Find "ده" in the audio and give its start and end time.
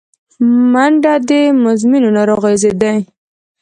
2.81-2.93